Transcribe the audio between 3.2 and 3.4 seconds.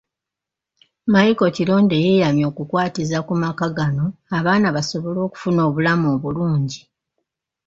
ku